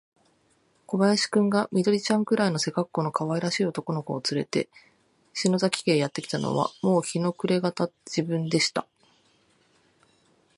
[0.87, 4.67] 小林君が、緑ちゃんくらいの背かっこうのかわいらしい男の子をつれて、
[5.35, 8.87] 篠崎家へやってきたのは、もう日の暮れがた時分でした。